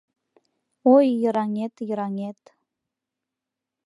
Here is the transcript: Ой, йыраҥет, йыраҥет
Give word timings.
Ой, 0.95 1.05
йыраҥет, 1.21 1.73
йыраҥет 1.87 2.41